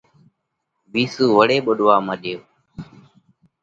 [0.91, 2.39] وِيسُو وۯي ٻُوڏوا مڏيو۔